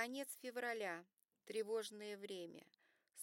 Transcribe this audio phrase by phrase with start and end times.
[0.00, 1.04] Конец февраля,
[1.44, 2.66] тревожное время.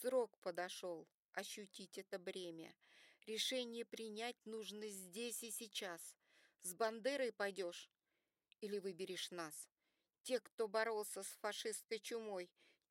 [0.00, 2.72] Срок подошел, ощутить это бремя.
[3.26, 6.16] Решение принять нужно здесь и сейчас.
[6.62, 7.90] С Бандерой пойдешь
[8.60, 9.68] или выберешь нас?
[10.22, 12.48] Тех, кто боролся с фашистской чумой,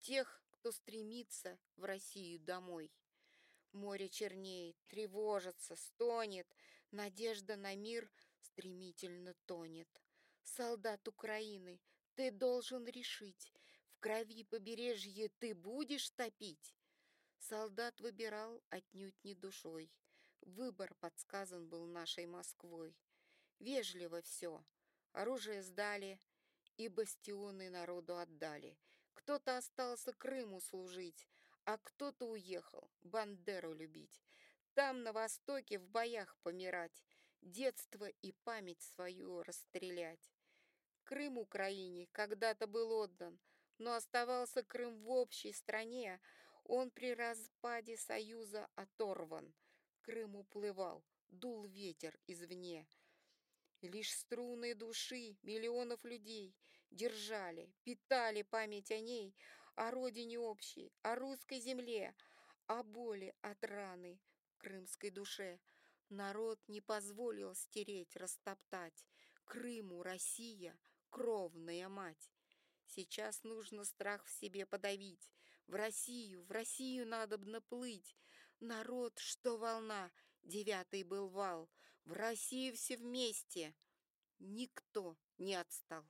[0.00, 2.92] тех, кто стремится в Россию домой.
[3.72, 6.46] Море чернеет, тревожится, стонет,
[6.90, 8.10] надежда на мир
[8.42, 9.88] стремительно тонет.
[10.42, 11.80] Солдат Украины,
[12.14, 13.52] ты должен решить,
[13.88, 16.74] в крови побережье ты будешь топить.
[17.38, 19.90] Солдат выбирал отнюдь не душой.
[20.42, 22.96] Выбор подсказан был нашей Москвой.
[23.58, 24.64] Вежливо все.
[25.12, 26.20] Оружие сдали
[26.76, 28.78] и бастионы народу отдали.
[29.14, 31.28] Кто-то остался Крыму служить,
[31.64, 34.22] а кто-то уехал Бандеру любить.
[34.74, 37.04] Там, на востоке, в боях помирать,
[37.40, 40.32] детство и память свою расстрелять.
[41.04, 43.38] Крым Украине когда-то был отдан,
[43.78, 46.20] но оставался Крым в общей стране.
[46.64, 49.52] Он при распаде Союза оторван.
[50.02, 52.86] Крым уплывал, дул ветер извне.
[53.82, 56.54] Лишь струны души миллионов людей
[56.90, 59.34] держали, питали память о ней,
[59.74, 62.14] о родине общей, о русской земле,
[62.66, 65.58] о боли от раны в крымской душе.
[66.10, 69.06] Народ не позволил стереть, растоптать.
[69.52, 70.74] Крыму Россия—
[71.10, 72.30] кровная мать.
[72.86, 75.30] Сейчас нужно страх в себе подавить.
[75.66, 78.16] В Россию, в Россию надо плыть.
[78.60, 80.10] Народ, что волна,
[80.42, 81.68] девятый был вал.
[82.06, 83.74] В Россию все вместе.
[84.38, 86.08] Никто не отстал.